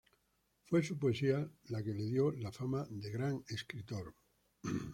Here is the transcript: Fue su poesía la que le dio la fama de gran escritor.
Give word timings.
Fue 0.63 0.81
su 0.81 0.97
poesía 0.97 1.47
la 1.65 1.83
que 1.83 1.93
le 1.93 2.01
dio 2.07 2.31
la 2.31 2.51
fama 2.51 2.87
de 2.89 3.11
gran 3.11 3.43
escritor. 3.49 4.15